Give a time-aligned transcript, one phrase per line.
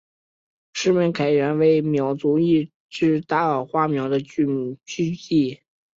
[0.73, 4.43] 石门坎原为苗族一支大花苗的聚
[4.83, 5.61] 居地。